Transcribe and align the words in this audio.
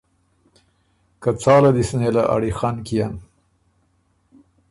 که 1.21 1.29
څاله 1.41 1.69
دی 1.75 1.83
سو 1.89 1.95
نېله 2.01 2.23
اړیخن 2.35 2.75
کيېن۔ 2.87 3.13